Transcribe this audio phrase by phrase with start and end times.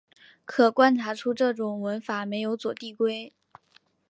[0.45, 3.31] 可观察出这种文法没有左递归。